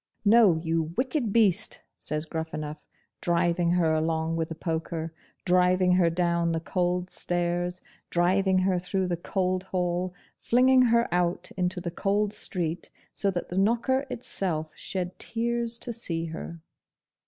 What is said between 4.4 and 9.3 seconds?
the poker driving her down the cold stairs driving her through the